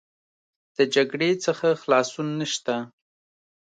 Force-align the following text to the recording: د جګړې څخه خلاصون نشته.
د 0.77 0.77
جګړې 0.95 1.29
څخه 1.45 1.67
خلاصون 1.81 2.27
نشته. 2.39 2.75